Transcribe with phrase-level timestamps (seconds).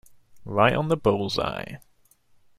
[0.45, 1.79] Right on the bull's-eye.